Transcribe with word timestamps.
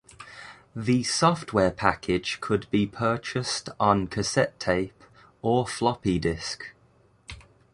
The 0.75 1.03
software 1.03 1.69
package 1.69 2.39
could 2.41 2.65
be 2.71 2.87
purchased 2.87 3.69
on 3.79 4.07
cassette 4.07 4.59
tape 4.59 5.03
or 5.43 5.67
floppy 5.67 6.17
disk. 6.17 6.73